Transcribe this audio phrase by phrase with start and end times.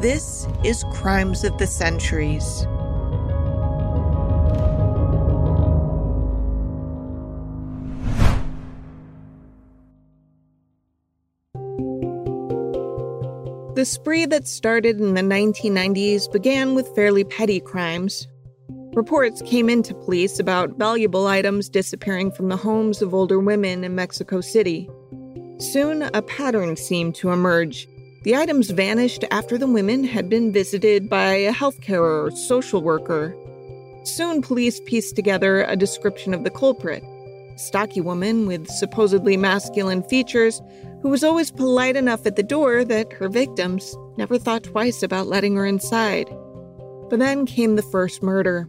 [0.00, 2.66] This is Crimes of the Centuries.
[13.74, 18.26] The spree that started in the 1990s began with fairly petty crimes.
[18.94, 23.94] Reports came into police about valuable items disappearing from the homes of older women in
[23.94, 24.88] Mexico City.
[25.58, 27.88] Soon, a pattern seemed to emerge.
[28.24, 33.36] The items vanished after the women had been visited by a healthcare or social worker.
[34.04, 37.04] Soon, police pieced together a description of the culprit
[37.54, 40.62] a stocky woman with supposedly masculine features
[41.02, 45.26] who was always polite enough at the door that her victims never thought twice about
[45.26, 46.26] letting her inside.
[47.10, 48.66] But then came the first murder.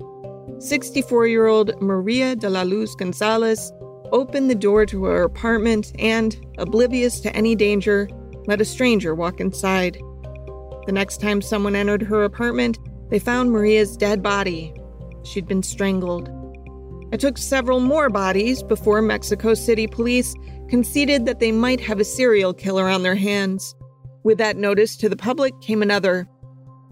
[0.59, 3.72] 64 year old Maria de la Luz Gonzalez
[4.12, 8.09] opened the door to her apartment and, oblivious to any danger,
[8.48, 9.98] let a stranger walk inside.
[10.86, 12.80] The next time someone entered her apartment,
[13.10, 14.74] they found Maria's dead body.
[15.24, 16.30] She'd been strangled.
[17.12, 20.36] It took several more bodies before Mexico City police
[20.70, 23.76] conceded that they might have a serial killer on their hands.
[24.24, 26.28] With that notice to the public came another.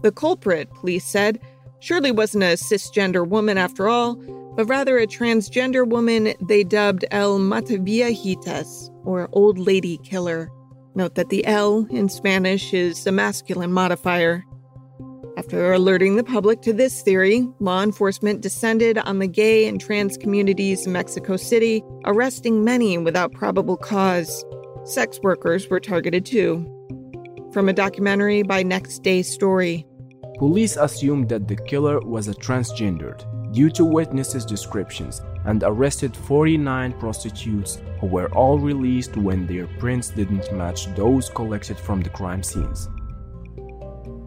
[0.02, 1.40] The culprit, police said,
[1.80, 4.14] surely wasn't a cisgender woman after all,
[4.56, 10.48] but rather a transgender woman they dubbed El Mataviejitas, or Old Lady Killer.
[10.96, 14.44] Note that the L in Spanish is a masculine modifier.
[15.36, 20.16] After alerting the public to this theory, law enforcement descended on the gay and trans
[20.16, 24.44] communities in Mexico City, arresting many without probable cause.
[24.84, 26.64] Sex workers were targeted too.
[27.52, 29.84] From a documentary by Next Day Story.
[30.38, 36.92] Police assumed that the killer was a transgendered due to witnesses' descriptions and arrested 49
[36.94, 42.42] prostitutes who were all released when their prints didn't match those collected from the crime
[42.42, 42.88] scenes.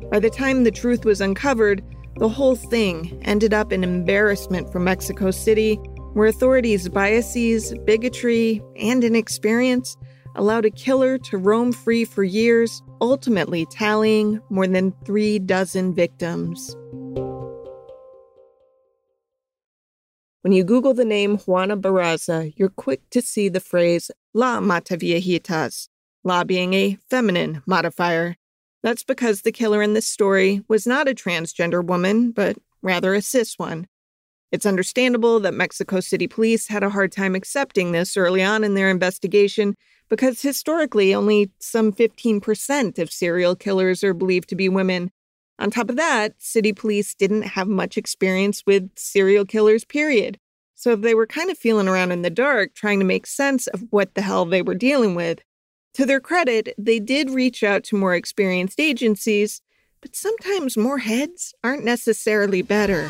[0.10, 1.84] By the time the truth was uncovered,
[2.16, 5.76] the whole thing ended up in embarrassment for Mexico City,
[6.14, 9.98] where authorities' biases, bigotry, and inexperience
[10.36, 16.76] allowed a killer to roam free for years, ultimately tallying more than three dozen victims.
[20.48, 25.90] When you Google the name Juana Barraza, you're quick to see the phrase La Mataviejitas,
[26.24, 28.38] La being a feminine modifier.
[28.82, 33.22] That's because the killer in this story was not a transgender woman, but rather a
[33.22, 33.88] cis one.
[34.54, 38.74] It's understandable that Mexico City police had a hard time accepting this early on in
[38.74, 39.76] their investigation
[40.08, 45.12] because historically only some 15% of serial killers are believed to be women.
[45.60, 50.40] On top of that, city police didn't have much experience with serial killers, period.
[50.76, 53.84] So they were kind of feeling around in the dark trying to make sense of
[53.90, 55.40] what the hell they were dealing with.
[55.96, 59.62] To their credit, they did reach out to more experienced agencies,
[60.00, 63.10] but sometimes more heads aren't necessarily better.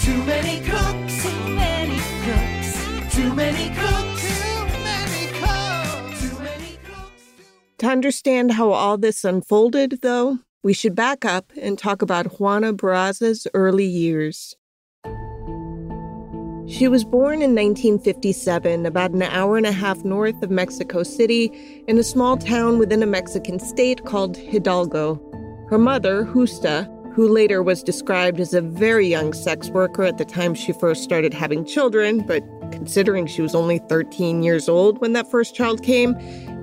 [0.00, 1.96] Too many cooks, too many
[2.26, 7.22] cooks, too many cooks, too many cooks, too many cooks.
[7.78, 12.72] To understand how all this unfolded, though, we should back up and talk about Juana
[12.72, 14.56] Barraza's early years.
[16.66, 21.52] She was born in 1957, about an hour and a half north of Mexico City,
[21.86, 25.22] in a small town within a Mexican state called Hidalgo.
[25.70, 30.24] Her mother, Justa, who later was described as a very young sex worker at the
[30.24, 35.12] time she first started having children, but considering she was only 13 years old when
[35.12, 36.16] that first child came,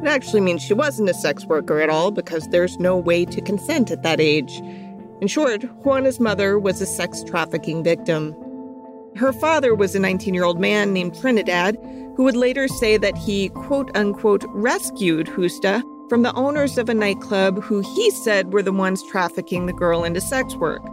[0.03, 3.39] it actually means she wasn't a sex worker at all because there's no way to
[3.39, 4.59] consent at that age.
[5.21, 8.35] In short, Juana's mother was a sex trafficking victim.
[9.15, 11.77] Her father was a 19 year old man named Trinidad
[12.17, 16.93] who would later say that he, quote unquote, rescued Justa from the owners of a
[16.93, 20.83] nightclub who he said were the ones trafficking the girl into sex work.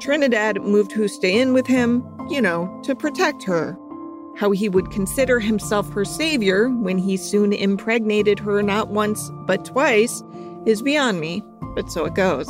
[0.00, 3.76] Trinidad moved Justa in with him, you know, to protect her.
[4.38, 9.64] How he would consider himself her savior when he soon impregnated her not once, but
[9.64, 10.22] twice,
[10.64, 11.42] is beyond me,
[11.74, 12.48] but so it goes.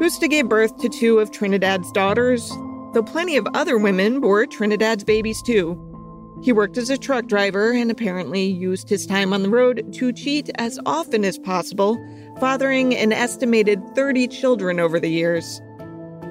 [0.00, 2.50] Justa gave birth to two of Trinidad's daughters,
[2.94, 5.78] though plenty of other women bore Trinidad's babies too.
[6.42, 10.12] He worked as a truck driver and apparently used his time on the road to
[10.12, 11.96] cheat as often as possible,
[12.40, 15.60] fathering an estimated 30 children over the years.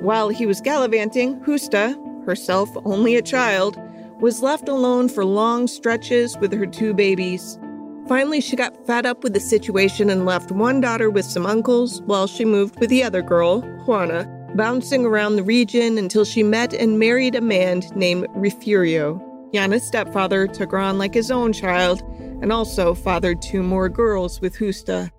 [0.02, 3.78] While he was gallivanting, Justa, herself only a child,
[4.20, 7.60] was left alone for long stretches with her two babies.
[8.08, 12.02] Finally, she got fed up with the situation and left one daughter with some uncles
[12.04, 14.26] while she moved with the other girl, Juana,
[14.56, 19.22] bouncing around the region until she met and married a man named Refugio.
[19.54, 22.02] Juana's stepfather took her on like his own child
[22.42, 25.12] and also fathered two more girls with Justa.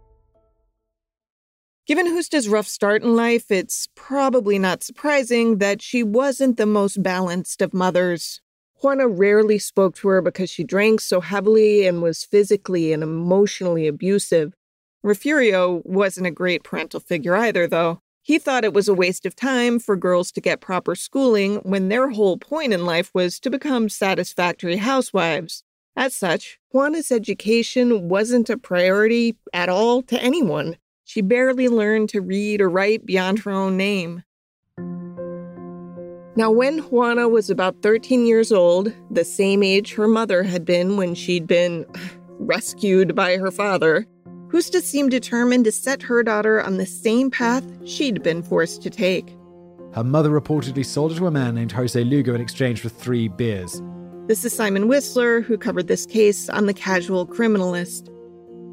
[1.86, 7.02] Given Justa's rough start in life, it's probably not surprising that she wasn't the most
[7.02, 8.40] balanced of mothers.
[8.80, 13.88] Juana rarely spoke to her because she drank so heavily and was physically and emotionally
[13.88, 14.54] abusive.
[15.02, 18.00] Refugio wasn't a great parental figure either, though.
[18.22, 21.88] He thought it was a waste of time for girls to get proper schooling when
[21.88, 25.64] their whole point in life was to become satisfactory housewives.
[25.96, 30.76] As such, Juana's education wasn't a priority at all to anyone.
[31.04, 34.22] She barely learned to read or write beyond her own name.
[36.38, 40.96] Now, when Juana was about 13 years old, the same age her mother had been
[40.96, 41.84] when she'd been
[42.38, 44.06] rescued by her father,
[44.52, 48.88] Justa seemed determined to set her daughter on the same path she'd been forced to
[48.88, 49.36] take.
[49.96, 53.26] Her mother reportedly sold her to a man named Jose Lugo in exchange for three
[53.26, 53.82] beers.
[54.28, 58.12] This is Simon Whistler, who covered this case on The Casual Criminalist.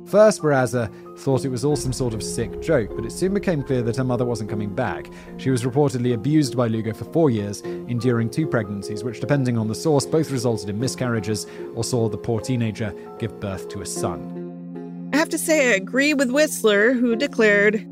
[0.08, 3.64] First, Barraza thought it was all some sort of sick joke, but it soon became
[3.64, 5.10] clear that her mother wasn't coming back.
[5.38, 9.68] She was reportedly abused by Lugo for four years, enduring two pregnancies, which, depending on
[9.68, 13.86] the source, both resulted in miscarriages or saw the poor teenager give birth to a
[13.86, 15.10] son.
[15.14, 17.88] I have to say, I agree with Whistler, who declared,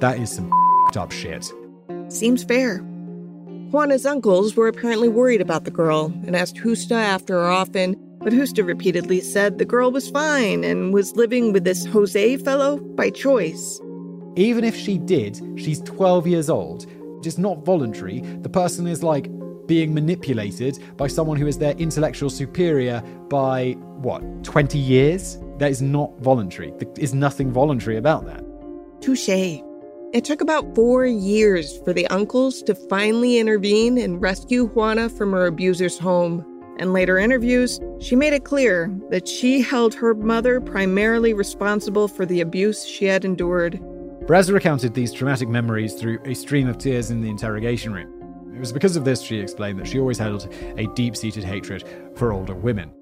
[0.00, 0.52] That is some
[0.96, 1.52] up shit.
[2.08, 2.78] Seems fair.
[3.70, 7.96] Juana's uncles were apparently worried about the girl and asked Justa after her often,
[8.26, 12.78] but Justa repeatedly said the girl was fine and was living with this Jose fellow
[12.78, 13.80] by choice.
[14.34, 16.86] Even if she did, she's 12 years old.
[17.24, 18.22] It's not voluntary.
[18.40, 19.30] The person is like
[19.68, 25.38] being manipulated by someone who is their intellectual superior by, what, 20 years?
[25.58, 26.72] That is not voluntary.
[26.78, 28.44] There is nothing voluntary about that.
[29.00, 29.28] Touche.
[29.28, 35.30] It took about four years for the uncles to finally intervene and rescue Juana from
[35.30, 36.44] her abuser's home.
[36.78, 42.26] In later interviews, she made it clear that she held her mother primarily responsible for
[42.26, 43.80] the abuse she had endured.
[44.26, 48.12] Barraza recounted these traumatic memories through a stream of tears in the interrogation room.
[48.54, 51.84] It was because of this, she explained, that she always held a deep seated hatred
[52.14, 52.92] for older women.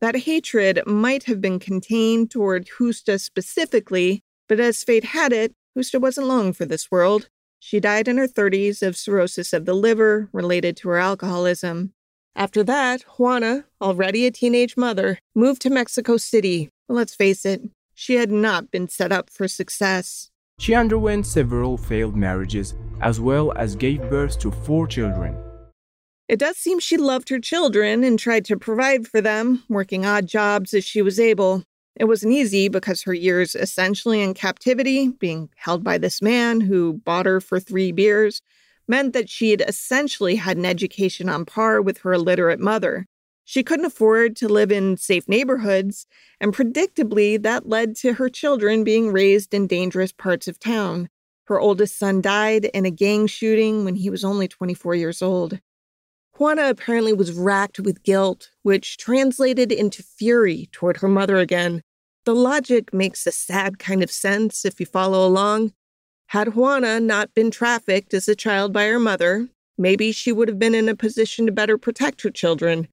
[0.00, 5.98] That hatred might have been contained toward Justa specifically, but as fate had it, Justa
[5.98, 7.30] wasn't long for this world.
[7.58, 11.93] She died in her 30s of cirrhosis of the liver related to her alcoholism.
[12.36, 16.70] After that, Juana, already a teenage mother, moved to Mexico City.
[16.88, 17.62] let's face it,
[17.94, 20.30] she had not been set up for success.
[20.58, 25.36] She underwent several failed marriages as well as gave birth to four children.
[26.28, 30.26] It does seem she loved her children and tried to provide for them, working odd
[30.26, 31.62] jobs as she was able.
[31.96, 36.94] It wasn't easy because her years essentially in captivity, being held by this man who
[37.04, 38.40] bought her for three beers,
[38.86, 43.06] meant that she had essentially had an education on par with her illiterate mother.
[43.44, 46.06] She couldn't afford to live in safe neighborhoods,
[46.40, 51.08] and predictably, that led to her children being raised in dangerous parts of town.
[51.46, 55.60] Her oldest son died in a gang shooting when he was only 24 years old.
[56.38, 61.82] Juana apparently was racked with guilt, which translated into fury toward her mother again.
[62.24, 65.72] The logic makes a sad kind of sense if you follow along.
[66.34, 69.46] Had Juana not been trafficked as a child by her mother,
[69.78, 72.88] maybe she would have been in a position to better protect her children.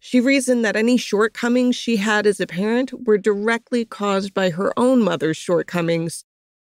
[0.00, 4.78] She reasoned that any shortcomings she had as a parent were directly caused by her
[4.78, 6.26] own mother's shortcomings.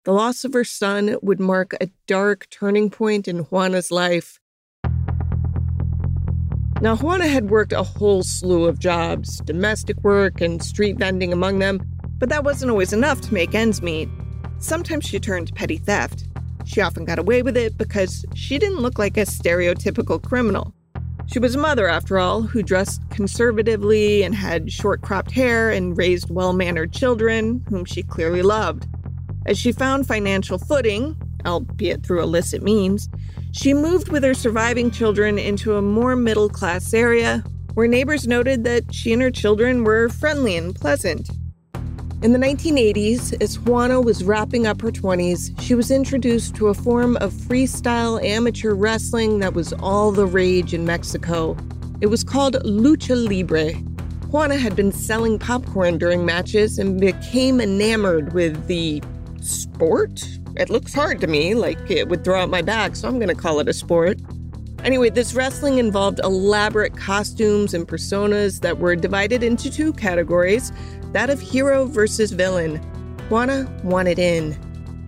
[0.03, 4.37] The loss of her son would mark a dark turning point in Juana's life.
[6.81, 11.59] Now, Juana had worked a whole slew of jobs, domestic work and street vending among
[11.59, 11.81] them,
[12.17, 14.09] but that wasn't always enough to make ends meet.
[14.61, 16.27] Sometimes she turned petty theft.
[16.65, 20.73] She often got away with it because she didn't look like a stereotypical criminal.
[21.25, 25.97] She was a mother, after all, who dressed conservatively and had short cropped hair and
[25.97, 28.87] raised well mannered children, whom she clearly loved.
[29.47, 33.09] As she found financial footing, albeit through illicit means,
[33.51, 38.63] she moved with her surviving children into a more middle class area where neighbors noted
[38.65, 41.29] that she and her children were friendly and pleasant.
[42.21, 46.73] In the 1980s, as Juana was wrapping up her 20s, she was introduced to a
[46.75, 51.57] form of freestyle amateur wrestling that was all the rage in Mexico.
[51.99, 53.73] It was called Lucha Libre.
[54.29, 59.01] Juana had been selling popcorn during matches and became enamored with the
[59.41, 60.23] sport.
[60.57, 63.29] It looks hard to me, like it would throw out my back, so I'm going
[63.29, 64.19] to call it a sport.
[64.83, 70.71] Anyway, this wrestling involved elaborate costumes and personas that were divided into two categories
[71.11, 72.77] that of hero versus villain.
[73.29, 74.57] Juana wanted in.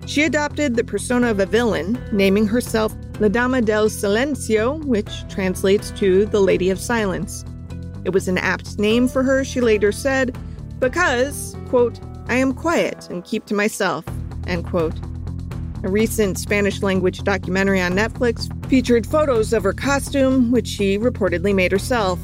[0.05, 5.91] She adopted the persona of a villain, naming herself La Dama del Silencio, which translates
[5.91, 7.45] to the Lady of Silence.
[8.03, 10.37] It was an apt name for her, she later said,
[10.79, 14.05] because, quote, I am quiet and keep to myself,
[14.45, 14.93] end quote.
[15.83, 21.53] A recent Spanish language documentary on Netflix featured photos of her costume, which she reportedly
[21.53, 22.19] made herself.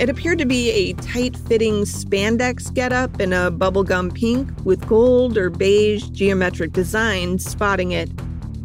[0.00, 5.38] It appeared to be a tight fitting spandex getup in a bubblegum pink with gold
[5.38, 8.10] or beige geometric designs spotting it.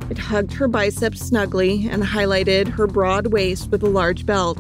[0.10, 4.58] It hugged her biceps snugly and highlighted her broad waist with a large belt.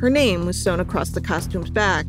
[0.00, 2.06] Her name was sewn across the costume's back.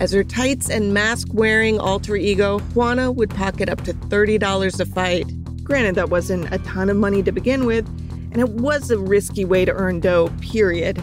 [0.00, 4.86] As her tights and mask wearing alter ego, Juana would pocket up to $30 a
[4.86, 5.30] fight.
[5.64, 7.88] Granted, that wasn't a ton of money to begin with,
[8.30, 11.02] and it was a risky way to earn dough, period.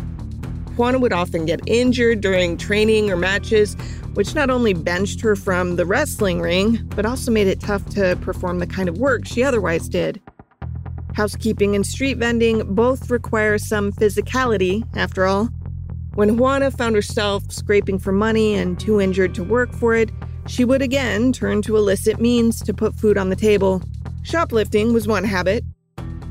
[0.78, 3.76] Juana would often get injured during training or matches,
[4.14, 8.16] which not only benched her from the wrestling ring, but also made it tough to
[8.22, 10.22] perform the kind of work she otherwise did.
[11.16, 15.50] Housekeeping and street vending both require some physicality, after all.
[16.14, 20.12] When Juana found herself scraping for money and too injured to work for it,
[20.48, 23.82] she would again turn to illicit means to put food on the table.
[24.24, 25.64] Shoplifting was one habit.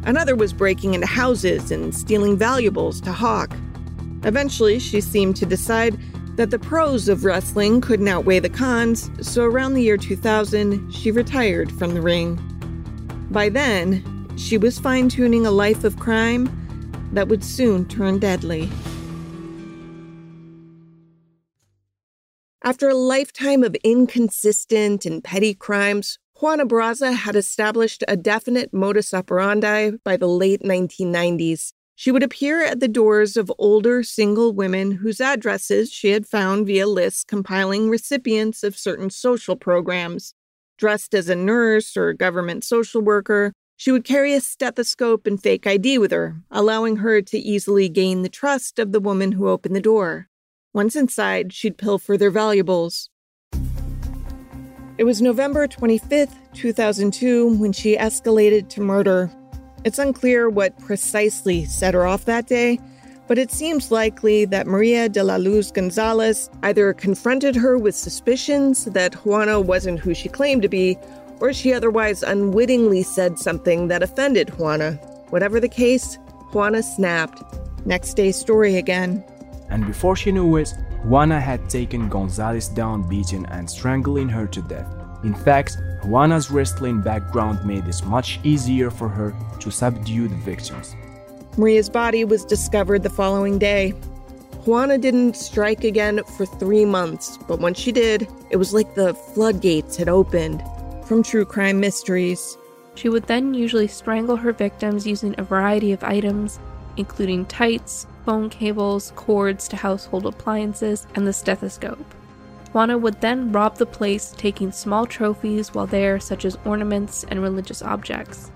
[0.05, 3.53] Another was breaking into houses and stealing valuables to hawk.
[4.23, 5.99] Eventually, she seemed to decide
[6.37, 11.11] that the pros of wrestling couldn't outweigh the cons, so around the year 2000, she
[11.11, 12.37] retired from the ring.
[13.31, 14.05] By then,
[14.37, 16.49] she was fine tuning a life of crime
[17.13, 18.71] that would soon turn deadly.
[22.63, 29.13] After a lifetime of inconsistent and petty crimes, Juana Barraza had established a definite modus
[29.13, 31.75] operandi by the late 1990s.
[31.97, 36.67] She would appear at the doors of older single women whose addresses she had found
[36.67, 40.33] via lists compiling recipients of certain social programs.
[40.79, 45.67] Dressed as a nurse or government social worker, she would carry a stethoscope and fake
[45.67, 49.77] ID with her, allowing her to easily gain the trust of the woman who opened
[49.77, 50.31] the door.
[50.73, 53.10] Once inside, she'd pilfer their valuables.
[55.00, 59.30] It was November 25th, 2002, when she escalated to murder.
[59.83, 62.78] It's unclear what precisely set her off that day,
[63.26, 68.85] but it seems likely that Maria de la Luz Gonzalez either confronted her with suspicions
[68.85, 70.99] that Juana wasn't who she claimed to be,
[71.40, 74.97] or she otherwise unwittingly said something that offended Juana.
[75.30, 76.19] Whatever the case,
[76.52, 77.42] Juana snapped.
[77.87, 79.25] Next day story again.
[79.71, 84.61] And before she knew it, Juana had taken Gonzalez down beaten and strangling her to
[84.62, 84.87] death.
[85.25, 90.95] In fact, Juana's wrestling background made this much easier for her to subdue the victims.
[91.57, 93.90] Maria's body was discovered the following day.
[94.66, 99.14] Juana didn't strike again for three months, but when she did, it was like the
[99.14, 100.62] floodgates had opened.
[101.07, 102.57] From True Crime Mysteries.
[102.95, 106.61] She would then usually strangle her victims using a variety of items,
[106.97, 112.15] including tights, phone cables, cords to household appliances, and the stethoscope.
[112.73, 117.43] Juana would then rob the place, taking small trophies while there, such as ornaments and
[117.43, 118.50] religious objects.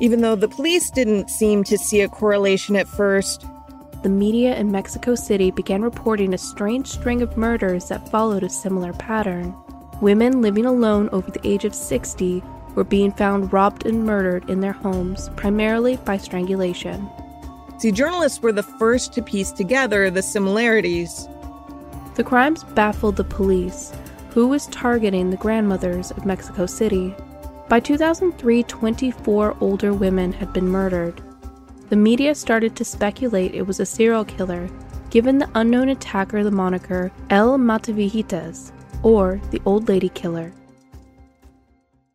[0.00, 3.46] Even though the police didn't seem to see a correlation at first,
[4.02, 8.50] the media in Mexico City began reporting a strange string of murders that followed a
[8.50, 9.54] similar pattern.
[10.02, 12.42] Women living alone over the age of 60
[12.74, 17.08] were being found robbed and murdered in their homes, primarily by strangulation.
[17.78, 21.28] See, journalists were the first to piece together the similarities.
[22.14, 23.92] The crimes baffled the police,
[24.30, 27.14] who was targeting the grandmothers of Mexico City.
[27.68, 31.22] By 2003, 24 older women had been murdered.
[31.90, 34.70] The media started to speculate it was a serial killer,
[35.10, 40.52] given the unknown attacker the moniker El Mataviejitas, or the Old Lady Killer.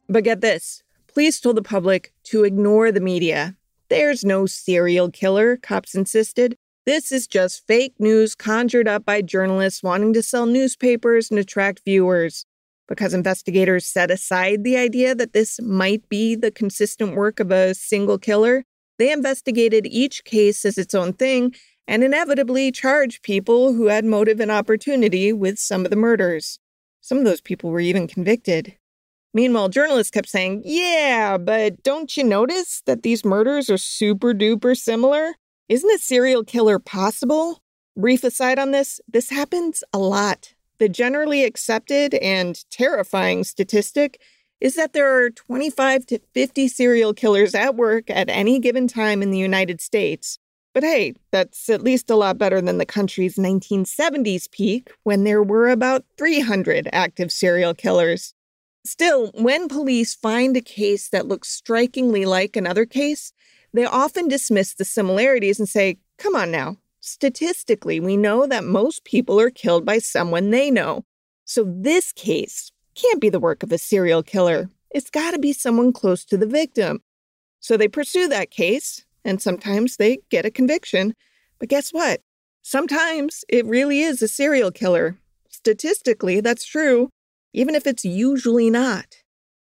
[0.09, 3.55] But get this police told the public to ignore the media
[3.91, 6.55] there's no serial killer, cops insisted.
[6.85, 11.81] This is just fake news conjured up by journalists wanting to sell newspapers and attract
[11.83, 12.45] viewers.
[12.87, 17.75] Because investigators set aside the idea that this might be the consistent work of a
[17.75, 18.63] single killer,
[18.97, 21.53] they investigated each case as its own thing
[21.85, 26.59] and inevitably charged people who had motive and opportunity with some of the murders.
[27.01, 28.77] Some of those people were even convicted.
[29.33, 34.77] Meanwhile, journalists kept saying, Yeah, but don't you notice that these murders are super duper
[34.77, 35.35] similar?
[35.69, 37.59] Isn't a serial killer possible?
[37.95, 40.53] Brief aside on this this happens a lot.
[40.79, 44.21] The generally accepted and terrifying statistic
[44.59, 49.21] is that there are 25 to 50 serial killers at work at any given time
[49.21, 50.37] in the United States.
[50.73, 55.43] But hey, that's at least a lot better than the country's 1970s peak when there
[55.43, 58.33] were about 300 active serial killers.
[58.83, 63.31] Still, when police find a case that looks strikingly like another case,
[63.73, 66.77] they often dismiss the similarities and say, come on now.
[66.99, 71.03] Statistically, we know that most people are killed by someone they know.
[71.45, 74.69] So this case can't be the work of a serial killer.
[74.89, 77.01] It's got to be someone close to the victim.
[77.59, 81.13] So they pursue that case, and sometimes they get a conviction.
[81.59, 82.21] But guess what?
[82.61, 85.17] Sometimes it really is a serial killer.
[85.49, 87.09] Statistically, that's true,
[87.53, 89.17] even if it's usually not.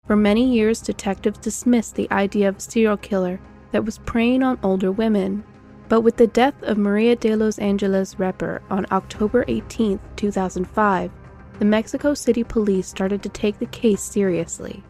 [0.06, 3.40] For many years, detectives dismissed the idea of a serial killer
[3.72, 5.44] that was preying on older women.
[5.90, 11.12] But with the death of Maria de los Angeles Reper on October 18, 2005,
[11.60, 14.84] the Mexico City police started to take the case seriously.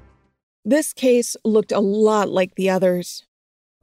[0.66, 3.27] This case looked a lot like the others.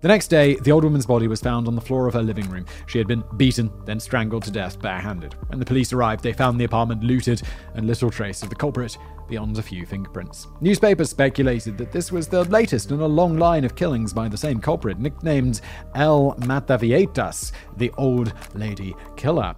[0.04, 2.46] The next day, the old woman's body was found on the floor of her living
[2.50, 2.66] room.
[2.84, 5.34] She had been beaten, then strangled to death barehanded.
[5.46, 7.40] When the police arrived, they found the apartment looted
[7.74, 8.98] and little trace of the culprit
[9.30, 10.46] beyond a few fingerprints.
[10.60, 14.36] Newspapers speculated that this was the latest in a long line of killings by the
[14.36, 15.62] same culprit, nicknamed
[15.94, 19.54] El Mataviejitas, the Old Lady Killer.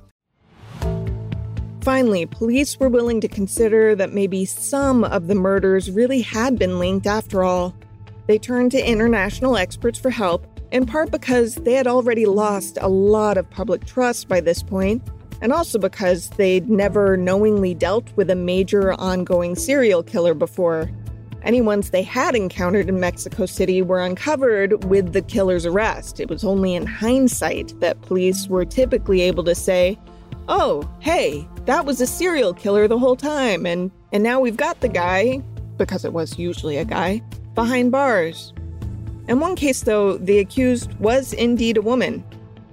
[1.81, 6.79] Finally, police were willing to consider that maybe some of the murders really had been
[6.79, 7.75] linked after all.
[8.27, 12.89] They turned to international experts for help, in part because they had already lost a
[12.89, 15.03] lot of public trust by this point,
[15.41, 20.91] and also because they'd never knowingly dealt with a major ongoing serial killer before.
[21.43, 26.19] Any ones they had encountered in Mexico City were uncovered with the killer's arrest.
[26.19, 29.97] It was only in hindsight that police were typically able to say,
[30.49, 34.81] oh, hey, that was a serial killer the whole time, and, and now we've got
[34.81, 35.41] the guy,
[35.77, 37.23] because it was usually a guy,
[37.57, 38.53] behind bars.
[39.27, 42.25] In one case, though, the accused was indeed a woman.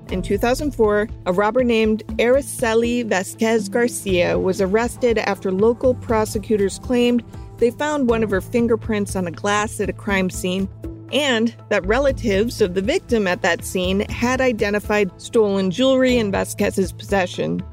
[0.09, 7.23] In 2004, a robber named Araceli Vasquez Garcia was arrested after local prosecutors claimed
[7.57, 10.69] they found one of her fingerprints on a glass at a crime scene
[11.11, 16.91] and that relatives of the victim at that scene had identified stolen jewelry in Vasquez's
[16.91, 17.63] possession.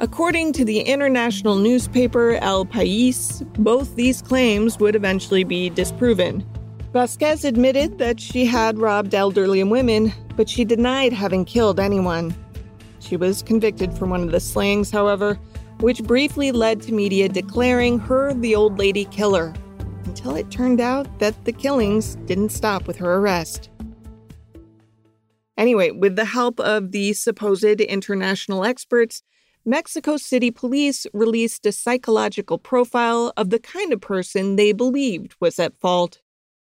[0.00, 6.44] According to the international newspaper El País, both these claims would eventually be disproven.
[6.92, 12.34] Vasquez admitted that she had robbed elderly women, but she denied having killed anyone.
[12.98, 15.38] She was convicted for one of the slayings, however,
[15.78, 19.54] which briefly led to media declaring her the old lady killer
[20.06, 23.70] until it turned out that the killings didn't stop with her arrest.
[25.56, 29.22] Anyway, with the help of the supposed international experts,
[29.66, 35.58] Mexico City police released a psychological profile of the kind of person they believed was
[35.58, 36.20] at fault.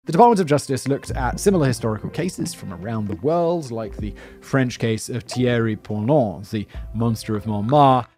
[0.05, 4.14] The Department of Justice looked at similar historical cases from around the world, like the
[4.40, 8.09] French case of Thierry Paulin, the monster of Montmartre,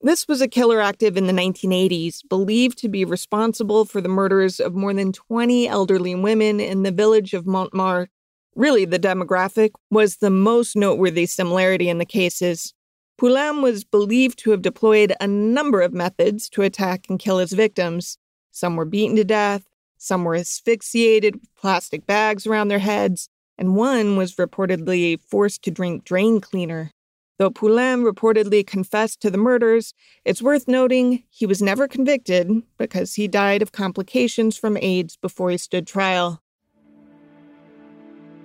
[0.00, 4.60] this was a killer active in the 1980s, believed to be responsible for the murders
[4.60, 8.08] of more than 20 elderly women in the village of Montmartre.
[8.54, 12.74] Really, the demographic was the most noteworthy similarity in the cases.
[13.18, 17.52] Paulin was believed to have deployed a number of methods to attack and kill his
[17.52, 18.16] victims.
[18.52, 19.64] Some were beaten to death,
[19.96, 23.28] some were asphyxiated with plastic bags around their heads,
[23.58, 26.92] and one was reportedly forced to drink drain cleaner.
[27.38, 33.14] Though Paulin reportedly confessed to the murders, it's worth noting he was never convicted because
[33.14, 36.40] he died of complications from AIDS before he stood trial.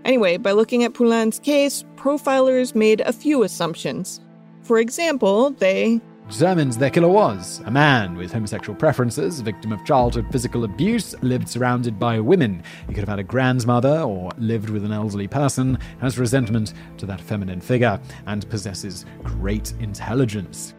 [0.03, 4.19] Anyway, by looking at Paulin's case, profilers made a few assumptions.
[4.63, 5.99] For example, they
[6.30, 11.49] determines their killer was a man with homosexual preferences, victim of childhood physical abuse, lived
[11.49, 12.63] surrounded by women.
[12.88, 17.06] He could have had a grandmother or lived with an elderly person, has resentment to
[17.08, 20.73] that feminine figure, and possesses great intelligence.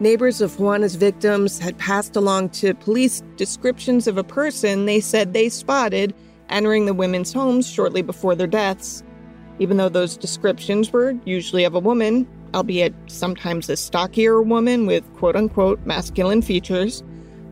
[0.00, 5.32] Neighbors of Juana's victims had passed along to police descriptions of a person they said
[5.32, 6.14] they spotted
[6.48, 9.04] entering the women's homes shortly before their deaths.
[9.60, 15.04] Even though those descriptions were usually of a woman, albeit sometimes a stockier woman with
[15.14, 17.02] quote unquote masculine features,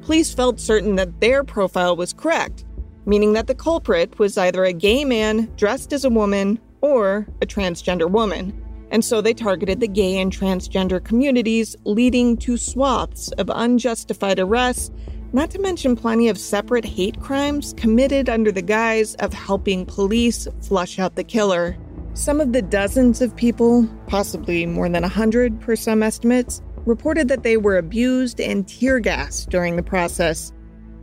[0.02, 2.64] police felt certain that their profile was correct,
[3.06, 7.46] meaning that the culprit was either a gay man dressed as a woman or a
[7.46, 8.52] transgender woman.
[8.90, 14.90] And so they targeted the gay and transgender communities, leading to swaths of unjustified arrests,
[15.32, 20.48] not to mention plenty of separate hate crimes committed under the guise of helping police
[20.62, 21.76] flush out the killer.
[22.18, 27.28] Some of the dozens of people, possibly more than a 100 per some estimates, reported
[27.28, 30.52] that they were abused and tear gassed during the process.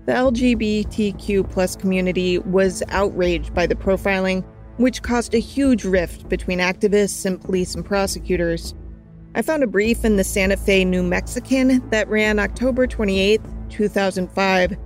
[0.08, 4.44] The LGBTQ plus community was outraged by the profiling,
[4.76, 8.76] which caused a huge rift between activists and police and prosecutors.
[9.36, 14.78] I found a brief in the Santa Fe New Mexican that ran October 28, 2005.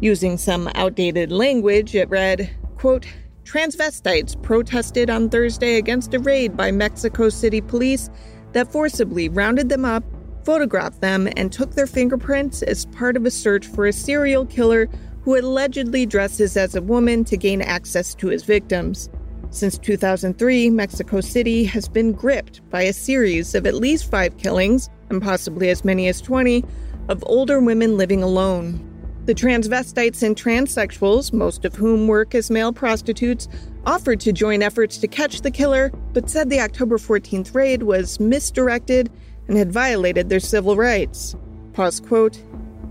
[0.00, 3.06] Using some outdated language, it read, quote,
[3.44, 8.08] Transvestites protested on Thursday against a raid by Mexico City police
[8.52, 10.02] that forcibly rounded them up,
[10.44, 14.88] photographed them, and took their fingerprints as part of a search for a serial killer
[15.22, 19.10] who allegedly dresses as a woman to gain access to his victims.
[19.50, 24.88] Since 2003, Mexico City has been gripped by a series of at least five killings,
[25.10, 26.64] and possibly as many as 20,
[27.08, 28.93] of older women living alone.
[29.26, 33.48] The transvestites and transsexuals, most of whom work as male prostitutes,
[33.86, 38.20] offered to join efforts to catch the killer, but said the October 14th raid was
[38.20, 39.10] misdirected
[39.48, 41.34] and had violated their civil rights.
[41.72, 42.42] Pause quote,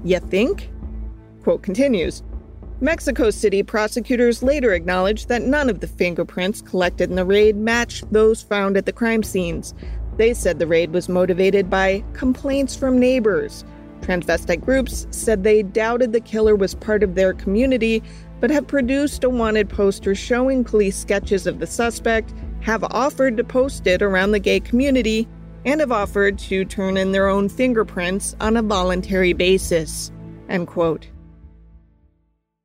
[0.03, 0.71] You think?
[1.43, 2.23] Quote continues.
[2.81, 8.11] Mexico City prosecutors later acknowledged that none of the fingerprints collected in the raid matched
[8.11, 9.75] those found at the crime scenes.
[10.17, 13.63] They said the raid was motivated by complaints from neighbors
[14.03, 18.03] Transvestite groups said they doubted the killer was part of their community,
[18.41, 23.43] but have produced a wanted poster showing police sketches of the suspect, have offered to
[23.43, 25.27] post it around the gay community,
[25.65, 30.11] and have offered to turn in their own fingerprints on a voluntary basis.
[30.49, 31.07] End quote.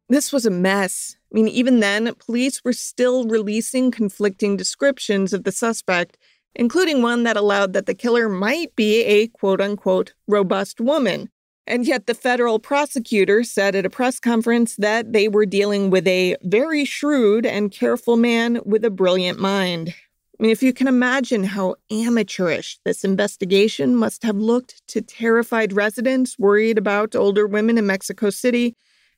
[0.08, 1.16] This was a mess.
[1.32, 6.16] I mean, even then, police were still releasing conflicting descriptions of the suspect
[6.58, 11.30] including one that allowed that the killer might be a quote unquote robust woman.
[11.66, 16.06] And yet, the federal prosecutor said at a press conference that they were dealing with
[16.06, 19.94] a very shrewd and careful man with a brilliant mind.
[20.38, 25.72] I mean, if you can imagine how amateurish this investigation must have looked to terrified
[25.72, 28.76] residents worried about older women in Mexico City,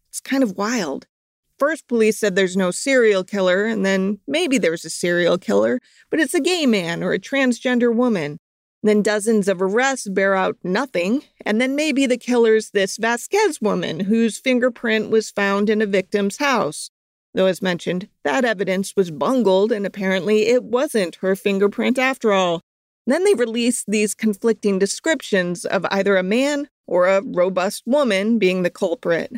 [0.09, 1.07] it's kind of wild.
[1.61, 6.19] First, police said there's no serial killer, and then maybe there's a serial killer, but
[6.19, 8.39] it's a gay man or a transgender woman.
[8.83, 14.01] Then dozens of arrests bear out nothing, and then maybe the killer's this Vasquez woman
[14.01, 16.89] whose fingerprint was found in a victim's house.
[17.35, 22.63] Though, as mentioned, that evidence was bungled, and apparently it wasn't her fingerprint after all.
[23.07, 28.63] Then they released these conflicting descriptions of either a man or a robust woman being
[28.63, 29.31] the culprit.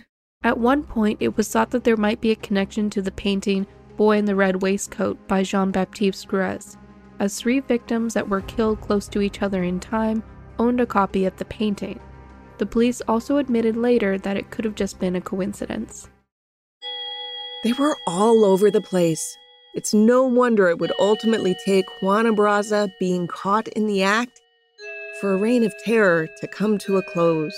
[0.44, 3.66] At one point, it was thought that there might be a connection to the painting
[3.96, 6.76] Boy in the Red Waistcoat by Jean Baptiste Greuze,
[7.20, 10.22] as three victims that were killed close to each other in time
[10.59, 12.00] owned a copy of the painting.
[12.59, 16.09] The police also admitted later that it could have just been a coincidence.
[17.64, 19.37] They were all over the place.
[19.74, 24.40] It's no wonder it would ultimately take Juana Barraza being caught in the act
[25.20, 27.55] for a reign of terror to come to a close.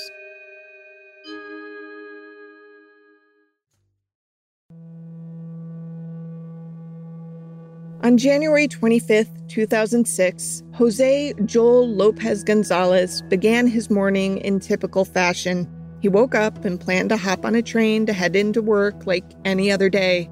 [8.04, 15.66] On January 25, 2006, Jose Joel Lopez Gonzalez began his morning in typical fashion.
[16.02, 19.24] He woke up and planned to hop on a train to head into work like
[19.46, 20.28] any other day.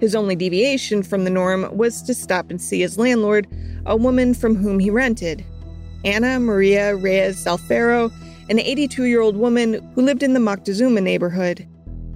[0.00, 3.48] His only deviation from the norm was to stop and see his landlord,
[3.84, 5.44] a woman from whom he rented.
[6.04, 8.12] Anna Maria Reyes Alfaro,
[8.48, 11.66] an 82 year old woman who lived in the Moctezuma neighborhood.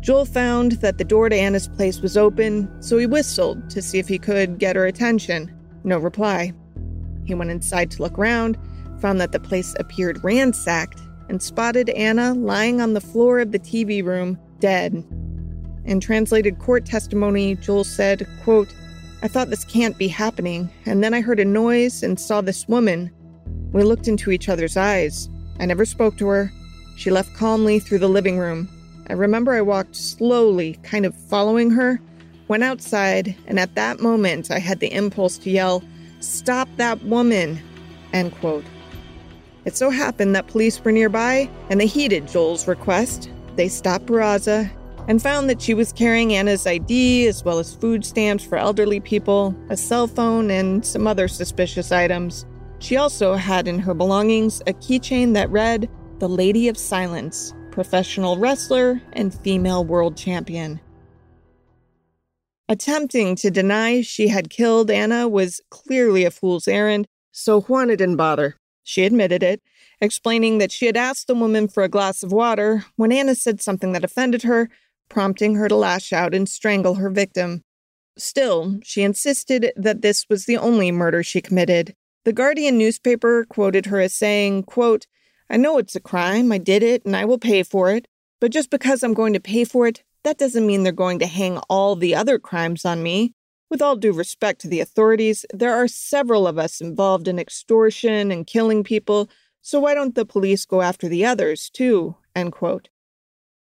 [0.03, 4.01] Joel found that the door to Anna's place was open, so he whistled to see
[4.01, 5.57] if he could get her attention.
[5.85, 6.53] No reply.
[7.25, 8.59] He went inside to look around,
[9.01, 13.61] found that the place appeared ransacked, and spotted Anna lying on the floor of the
[13.61, 14.93] TV room, dead.
[15.85, 18.75] In translated court testimony, Joel said, quote,
[19.23, 22.67] I thought this can't be happening, and then I heard a noise and saw this
[22.67, 23.13] woman.
[23.71, 25.29] We looked into each other's eyes.
[25.61, 26.53] I never spoke to her.
[26.97, 28.69] She left calmly through the living room.
[29.13, 32.01] I remember I walked slowly, kind of following her,
[32.49, 35.85] went outside, and at that moment I had the impulse to yell,
[36.21, 37.61] Stop that woman!
[38.15, 38.65] End quote.
[39.67, 43.29] It so happened that police were nearby and they heeded Joel's request.
[43.55, 44.71] They stopped Barraza
[45.09, 48.99] and found that she was carrying Anna's ID as well as food stamps for elderly
[48.99, 52.47] people, a cell phone, and some other suspicious items.
[52.79, 58.37] She also had in her belongings a keychain that read, The Lady of Silence, professional
[58.37, 60.81] wrestler, and female world champion.
[62.69, 68.17] Attempting to deny she had killed Anna was clearly a fool's errand, so Juana didn't
[68.17, 68.57] bother.
[68.85, 69.61] She admitted it,
[70.01, 73.61] explaining that she had asked the woman for a glass of water when Anna said
[73.61, 74.69] something that offended her,
[75.09, 77.63] prompting her to lash out and strangle her victim.
[78.17, 81.95] Still, she insisted that this was the only murder she committed.
[82.25, 85.07] The Guardian newspaper quoted her as saying, quote,
[85.53, 88.09] I know it's a crime, I did it, and I will pay for it,
[88.41, 91.27] but just because I'm going to pay for it, that doesn't mean they're going to
[91.27, 93.35] hang all the other crimes on me.
[93.69, 98.31] With all due respect to the authorities, there are several of us involved in extortion
[98.31, 99.29] and killing people,
[99.61, 102.17] so why don't the police go after the others, too?
[102.35, 102.89] End quote.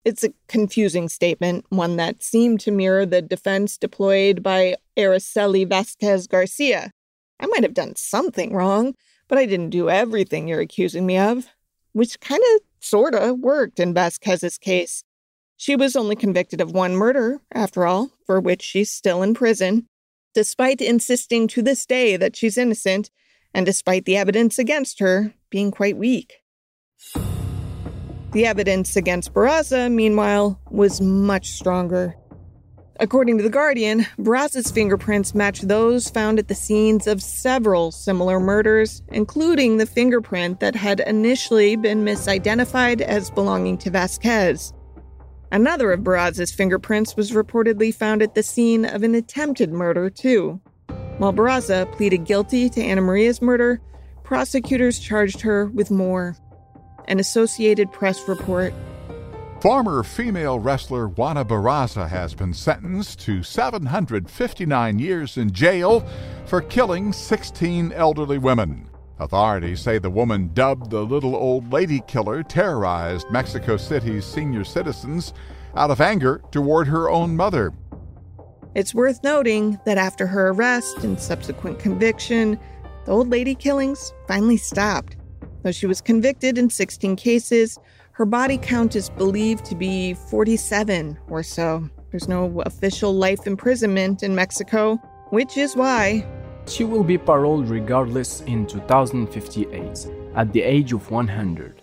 [0.05, 6.27] It's a confusing statement, one that seemed to mirror the defense deployed by Araceli Vasquez
[6.27, 6.91] Garcia.
[7.39, 8.93] I might have done something wrong,
[9.27, 11.47] but I didn't do everything you're accusing me of.
[11.93, 15.03] Which kind of, sorta, worked in Vasquez's case.
[15.57, 19.87] She was only convicted of one murder, after all, for which she's still in prison,
[20.33, 23.11] despite insisting to this day that she's innocent,
[23.53, 26.35] and despite the evidence against her being quite weak.
[28.31, 32.15] The evidence against Barraza, meanwhile, was much stronger.
[33.01, 38.41] According to The Guardian, Barraza's fingerprints match those found at the scenes of several similar
[38.41, 44.73] murders, including the fingerprint that had initially been misidentified as belonging to Vasquez.
[45.49, 50.59] Another of Barraza's fingerprints was reportedly found at the scene of an attempted murder, too.
[51.19, 53.79] While Barraza pleaded guilty to Anna Maria's murder,
[54.25, 56.35] prosecutors charged her with more
[57.07, 58.73] an Associated Press report.
[59.61, 66.07] Former female wrestler Juana Barraza has been sentenced to 759 years in jail
[66.45, 68.89] for killing 16 elderly women.
[69.19, 75.33] Authorities say the woman, dubbed the Little Old Lady Killer, terrorized Mexico City's senior citizens
[75.75, 77.73] out of anger toward her own mother.
[78.75, 82.57] It's worth noting that after her arrest and subsequent conviction,
[83.03, 85.17] the old lady killings finally stopped.
[85.63, 87.77] Though she was convicted in 16 cases,
[88.19, 91.89] her body count is believed to be 47 or so.
[92.11, 94.97] There's no official life imprisonment in Mexico,
[95.29, 96.27] which is why
[96.67, 101.81] she will be paroled regardless in 2058 at the age of 100.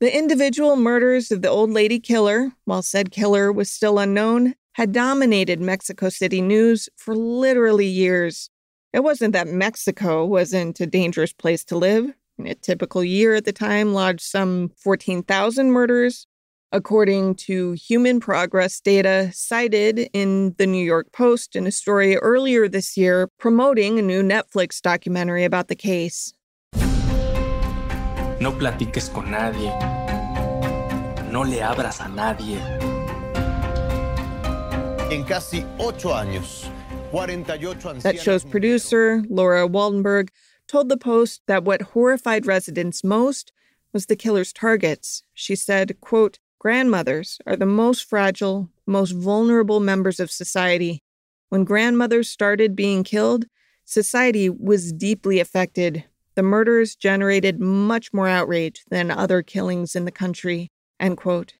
[0.00, 4.92] The individual murders of the old lady killer, while said killer was still unknown, had
[4.92, 8.48] dominated Mexico City news for literally years.
[8.94, 12.14] It wasn't that Mexico wasn't a dangerous place to live.
[12.36, 16.26] In a typical year at the time lodged some 14,000 murders,
[16.72, 22.68] according to Human Progress data cited in the New York Post in a story earlier
[22.68, 26.32] this year promoting a new Netflix documentary about the case.
[28.40, 29.70] No platiques con nadie.
[31.30, 32.58] No le abras a nadie.
[35.12, 36.68] En casi ocho años,
[38.02, 40.30] that show's producer, Laura Waldenberg,
[40.74, 43.52] told the Post that what horrified residents most
[43.92, 45.22] was the killer's targets.
[45.32, 50.98] She said, quote, grandmothers are the most fragile, most vulnerable members of society.
[51.48, 53.44] When grandmothers started being killed,
[53.84, 56.02] society was deeply affected.
[56.34, 61.54] The murders generated much more outrage than other killings in the country, end quote.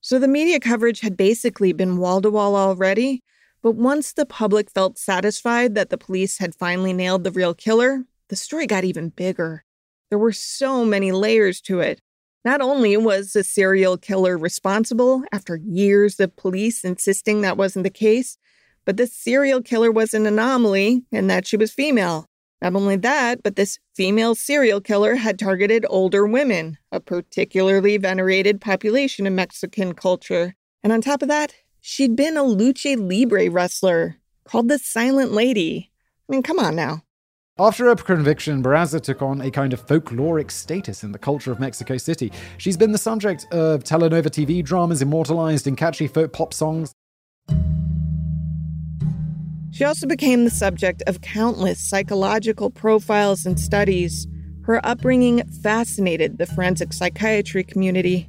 [0.00, 3.22] So the media coverage had basically been wall to wall already,
[3.62, 8.02] but once the public felt satisfied that the police had finally nailed the real killer,
[8.28, 9.64] the story got even bigger.
[10.10, 12.00] There were so many layers to it.
[12.44, 17.90] Not only was the serial killer responsible after years of police insisting that wasn't the
[17.90, 18.38] case,
[18.84, 22.26] but this serial killer was an anomaly and that she was female.
[22.62, 28.60] Not only that, but this female serial killer had targeted older women, a particularly venerated
[28.60, 30.54] population in Mexican culture.
[30.82, 35.90] And on top of that, She'd been a lucha libre wrestler called the Silent Lady.
[36.28, 37.02] I mean, come on now.
[37.60, 41.58] After her conviction, Barraza took on a kind of folkloric status in the culture of
[41.58, 42.30] Mexico City.
[42.56, 46.92] She's been the subject of telenova TV dramas immortalized in catchy folk pop songs.
[49.72, 54.28] She also became the subject of countless psychological profiles and studies.
[54.62, 58.28] Her upbringing fascinated the forensic psychiatry community.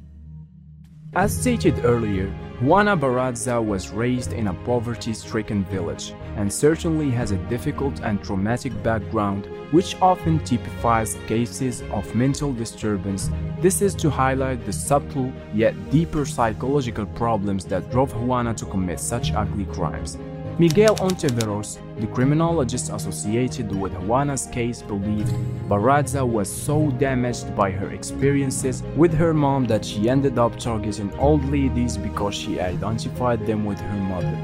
[1.14, 7.38] As stated earlier, Juana Barraza was raised in a poverty-stricken village and certainly has a
[7.48, 13.30] difficult and traumatic background which often typifies cases of mental disturbance.
[13.62, 19.00] This is to highlight the subtle yet deeper psychological problems that drove Juana to commit
[19.00, 20.18] such ugly crimes.
[20.60, 25.32] Miguel Ontiveros, the criminologist associated with Juana's case, believed
[25.70, 31.10] Barraza was so damaged by her experiences with her mom that she ended up targeting
[31.18, 34.36] old ladies because she identified them with her mother.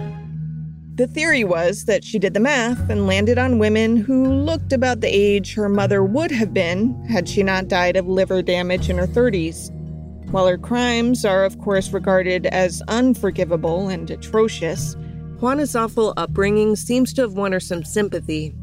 [0.94, 5.02] The theory was that she did the math and landed on women who looked about
[5.02, 8.96] the age her mother would have been had she not died of liver damage in
[8.96, 9.70] her 30s.
[10.30, 14.96] While her crimes are, of course, regarded as unforgivable and atrocious,
[15.40, 18.54] Juana's awful upbringing seems to have won her some sympathy.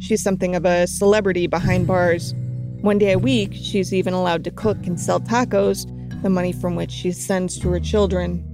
[0.00, 2.34] She's something of a celebrity behind bars.
[2.82, 5.86] One day a week, she's even allowed to cook and sell tacos,
[6.22, 8.44] the money from which she sends to her children.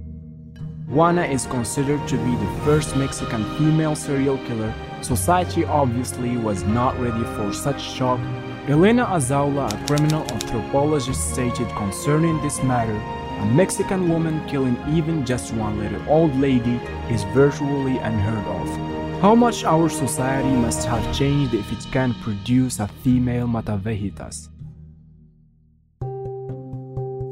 [0.87, 4.73] Juana is considered to be the first Mexican female serial killer.
[5.01, 8.21] Society obviously was not ready for such shock.
[8.69, 12.97] Elena Azaola, a criminal anthropologist, stated concerning this matter
[13.39, 19.21] a Mexican woman killing even just one little old lady is virtually unheard of.
[19.21, 24.49] How much our society must have changed if it can produce a female Mataviejitas.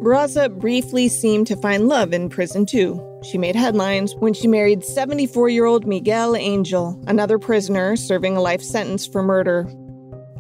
[0.06, 3.02] Barraza briefly seemed to find love in prison too.
[3.24, 8.42] She made headlines when she married 74 year old Miguel Angel, another prisoner serving a
[8.42, 9.68] life sentence for murder.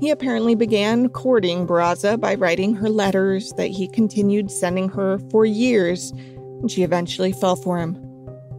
[0.05, 5.47] He apparently began courting Barraza by writing her letters that he continued sending her for
[5.47, 6.11] years,
[6.61, 7.95] and she eventually fell for him.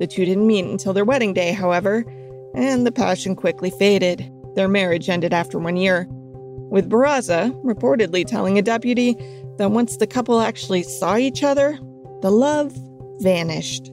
[0.01, 2.05] The two didn't meet until their wedding day, however,
[2.57, 4.29] and the passion quickly faded.
[4.57, 9.15] Their marriage ended after one year, with Barraza reportedly telling a deputy
[9.59, 11.79] that once the couple actually saw each other,
[12.23, 12.77] the love
[13.21, 13.93] vanished.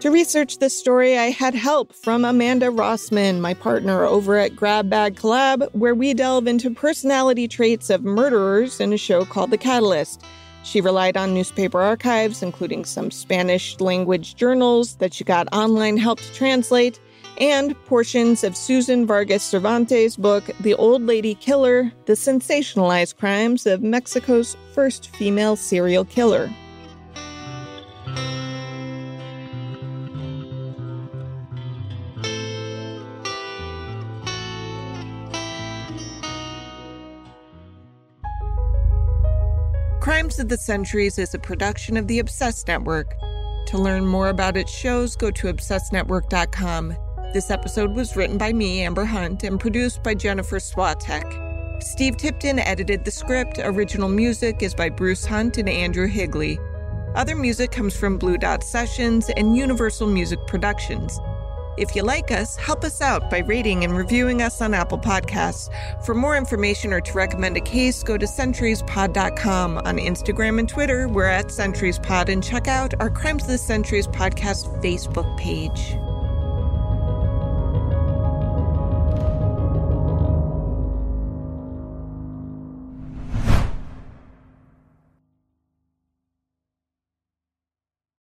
[0.00, 4.88] To research this story, I had help from Amanda Rossman, my partner over at Grab
[4.88, 9.58] Bag Collab, where we delve into personality traits of murderers in a show called The
[9.58, 10.22] Catalyst.
[10.62, 16.20] She relied on newspaper archives, including some Spanish language journals that she got online help
[16.20, 17.00] to translate,
[17.40, 23.82] and portions of Susan Vargas Cervantes' book, The Old Lady Killer The Sensationalized Crimes of
[23.82, 26.48] Mexico's First Female Serial Killer.
[40.28, 43.14] Crimes of the Centuries is a production of the Obsessed Network.
[43.68, 46.94] To learn more about its shows, go to obsessednetwork.com.
[47.32, 51.82] This episode was written by me, Amber Hunt, and produced by Jennifer Swatek.
[51.82, 53.58] Steve Tipton edited the script.
[53.58, 56.58] Original music is by Bruce Hunt and Andrew Higley.
[57.14, 61.18] Other music comes from Blue Dot Sessions and Universal Music Productions.
[61.78, 65.70] If you like us, help us out by rating and reviewing us on Apple Podcasts.
[66.04, 69.78] For more information or to recommend a case, go to centuriespod.com.
[69.78, 74.08] On Instagram and Twitter, we're at centuriespod and check out our Crimes of the Centuries
[74.08, 75.96] podcast Facebook page.